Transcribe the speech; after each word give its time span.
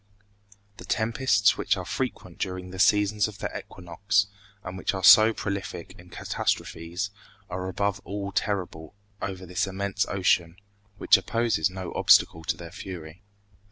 The 0.77 0.83
tempests 0.85 1.59
which 1.59 1.77
are 1.77 1.85
frequent 1.85 2.39
during 2.39 2.71
the 2.71 2.79
seasons 2.79 3.27
of 3.27 3.37
the 3.37 3.55
equinox, 3.55 4.25
and 4.63 4.75
which 4.75 4.95
are 4.95 5.03
so 5.03 5.31
prolific 5.31 5.93
in 5.99 6.09
catastrophes, 6.09 7.11
are 7.51 7.67
above 7.69 8.01
all 8.03 8.31
terrible 8.31 8.95
over 9.21 9.45
this 9.45 9.67
immense 9.67 10.07
ocean, 10.07 10.55
which 10.97 11.17
opposes 11.17 11.69
no 11.69 11.93
obstacle 11.93 12.43
to 12.45 12.57
their 12.57 12.71
fury. 12.71 13.21